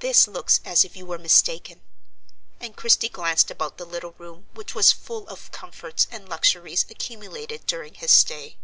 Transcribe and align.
"This 0.00 0.26
looks 0.26 0.62
as 0.64 0.82
if 0.82 0.96
you 0.96 1.04
were 1.04 1.18
mistaken;" 1.18 1.82
and 2.58 2.74
Christie 2.74 3.10
glanced 3.10 3.50
about 3.50 3.76
the 3.76 3.84
little 3.84 4.12
room, 4.16 4.46
which 4.54 4.74
was 4.74 4.92
full 4.92 5.28
of 5.28 5.52
comforts 5.52 6.06
and 6.10 6.26
luxuries 6.26 6.86
accumulated 6.88 7.66
during 7.66 7.92
his 7.92 8.12
stay. 8.12 8.56